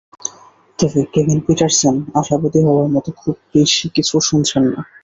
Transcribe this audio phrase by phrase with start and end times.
[0.79, 4.79] তবে Kevin Pietersen আশাবাদী হওয়ার মতো খুব বেশি কিছু শুনছেন না।